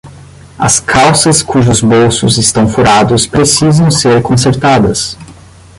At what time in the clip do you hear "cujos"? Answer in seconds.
1.43-1.81